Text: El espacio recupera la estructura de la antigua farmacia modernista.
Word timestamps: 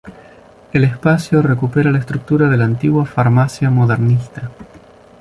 El 0.73 0.83
espacio 0.83 1.43
recupera 1.43 1.91
la 1.91 1.99
estructura 1.99 2.49
de 2.49 2.57
la 2.57 2.65
antigua 2.65 3.05
farmacia 3.05 3.69
modernista. 3.69 4.49